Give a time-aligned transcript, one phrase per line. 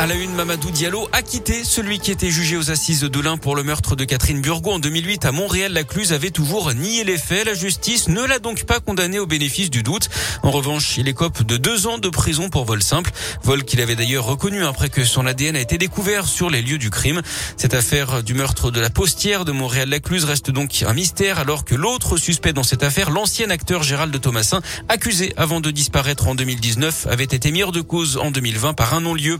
[0.00, 3.36] À la une, Mamadou Diallo a quitté celui qui était jugé aux assises de l'Ain
[3.36, 5.74] pour le meurtre de Catherine Burgot en 2008 à Montréal.
[5.74, 7.44] La Cluse avait toujours nié les faits.
[7.44, 10.08] La justice ne l'a donc pas condamné au bénéfice du doute.
[10.42, 13.10] En revanche, il écope de deux ans de prison pour vol simple.
[13.42, 16.78] Vol qu'il avait d'ailleurs reconnu après que son ADN a été découvert sur les lieux
[16.78, 17.20] du crime.
[17.58, 21.66] Cette affaire du meurtre de la postière de Montréal-la Cluse reste donc un mystère alors
[21.66, 26.34] que l'autre suspect dans cette affaire, l'ancien acteur Gérald Thomasin, accusé avant de disparaître en
[26.34, 29.38] 2019, avait été mis hors de cause en 2020 par un non-lieu.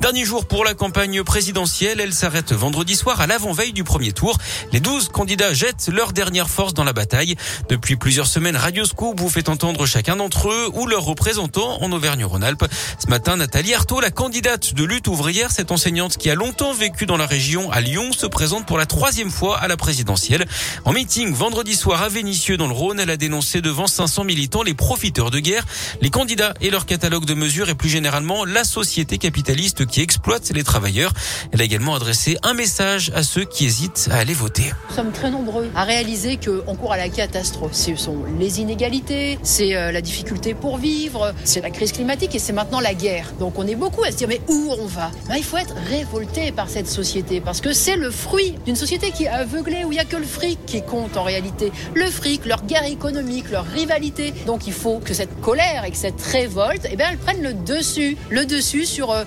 [0.00, 2.00] Dernier jour pour la campagne présidentielle.
[2.00, 4.36] Elle s'arrête vendredi soir à l'avant-veille du premier tour.
[4.72, 7.36] Les 12 candidats jettent leur dernière force dans la bataille.
[7.68, 11.92] Depuis plusieurs semaines, Radio Scoop vous fait entendre chacun d'entre eux ou leurs représentants en
[11.92, 12.66] Auvergne-Rhône-Alpes.
[12.98, 17.06] Ce matin, Nathalie Arthaud, la candidate de lutte ouvrière, cette enseignante qui a longtemps vécu
[17.06, 20.46] dans la région à Lyon, se présente pour la troisième fois à la présidentielle.
[20.84, 24.62] En meeting vendredi soir à Vénissieux dans le Rhône, elle a dénoncé devant 500 militants
[24.62, 25.64] les profiteurs de guerre,
[26.02, 30.50] les candidats et leur catalogue de mesures et plus généralement la société capitaliste qui exploite
[30.54, 31.12] les travailleurs.
[31.52, 34.72] Elle a également adressé un message à ceux qui hésitent à aller voter.
[34.90, 37.74] Nous sommes très nombreux à réaliser qu'on court à la catastrophe.
[37.74, 42.38] Ce sont les inégalités, c'est euh, la difficulté pour vivre, c'est la crise climatique et
[42.38, 43.32] c'est maintenant la guerre.
[43.38, 45.10] Donc on est beaucoup à se dire mais où on va?
[45.28, 49.10] Ben, Il faut être révolté par cette société parce que c'est le fruit d'une société
[49.10, 51.72] qui est aveuglée où il n'y a que le fric qui compte en réalité.
[51.94, 54.32] Le fric, leur guerre économique, leur rivalité.
[54.46, 57.54] Donc il faut que cette colère et que cette révolte, eh bien, elles prennent le
[57.54, 58.16] dessus.
[58.30, 59.24] Le dessus sur euh,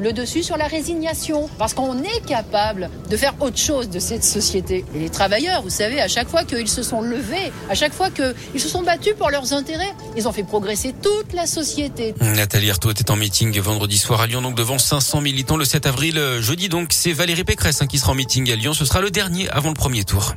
[0.00, 4.24] le dessus sur la résignation, parce qu'on est capable de faire autre chose de cette
[4.24, 4.84] société.
[4.94, 8.08] Et les travailleurs, vous savez, à chaque fois qu'ils se sont levés, à chaque fois
[8.10, 12.14] qu'ils se sont battus pour leurs intérêts, ils ont fait progresser toute la société.
[12.20, 15.86] Nathalie Arthaud était en meeting vendredi soir à Lyon, donc devant 500 militants le 7
[15.86, 16.18] avril.
[16.18, 18.72] Euh, jeudi, donc, c'est Valérie Pécresse hein, qui sera en meeting à Lyon.
[18.72, 20.34] Ce sera le dernier avant le premier tour.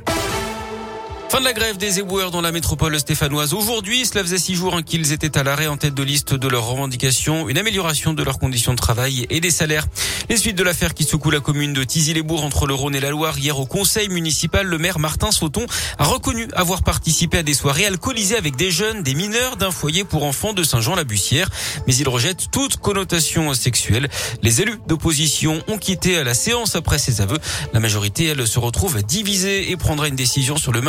[1.32, 3.54] Fin de la grève des éboueurs dans la métropole stéphanoise.
[3.54, 6.46] Aujourd'hui, cela faisait six jours hein, qu'ils étaient à l'arrêt en tête de liste de
[6.46, 9.86] leurs revendications, une amélioration de leurs conditions de travail et des salaires.
[10.28, 13.08] Les suites de l'affaire qui secoue la commune de Tizy-les-Bourgs entre le Rhône et la
[13.08, 13.38] Loire.
[13.38, 15.64] Hier au conseil municipal, le maire Martin Sauton
[15.96, 20.04] a reconnu avoir participé à des soirées alcoolisées avec des jeunes, des mineurs d'un foyer
[20.04, 21.48] pour enfants de Saint-Jean-la-Bussière.
[21.86, 24.10] Mais il rejette toute connotation sexuelle.
[24.42, 27.38] Les élus d'opposition ont quitté la séance après ces aveux.
[27.72, 30.82] La majorité, elle, se retrouve divisée et prendra une décision sur le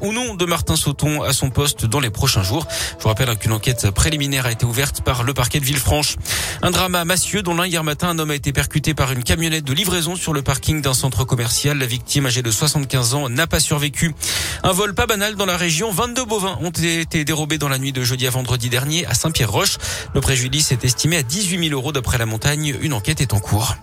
[0.00, 2.66] ou non de Martin Sauton à son poste dans les prochains jours.
[2.98, 6.16] Je vous rappelle qu'une enquête préliminaire a été ouverte par le parquet de Villefranche.
[6.62, 9.22] Un drame à Massieux, dont l'un hier matin, un homme a été percuté par une
[9.22, 11.78] camionnette de livraison sur le parking d'un centre commercial.
[11.78, 14.14] La victime, âgée de 75 ans, n'a pas survécu.
[14.62, 15.90] Un vol pas banal dans la région.
[15.90, 19.78] 22 bovins ont été dérobés dans la nuit de jeudi à vendredi dernier à Saint-Pierre-Roche.
[20.14, 22.76] Le préjudice est estimé à 18 000 euros d'après la montagne.
[22.80, 23.76] Une enquête est en cours.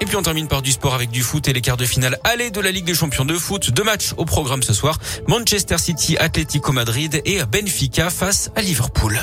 [0.00, 2.18] Et puis on termine par du sport avec du foot et les quarts de finale
[2.24, 3.70] aller de la Ligue des Champions de foot.
[3.70, 4.98] Deux matchs au programme ce soir.
[5.28, 9.18] Manchester City, Atlético Madrid et Benfica face à Liverpool.